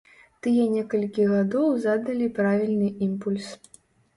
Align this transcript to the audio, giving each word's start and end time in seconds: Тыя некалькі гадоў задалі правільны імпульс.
Тыя 0.45 0.63
некалькі 0.75 1.27
гадоў 1.33 1.69
задалі 1.85 2.33
правільны 2.41 2.89
імпульс. 3.11 3.47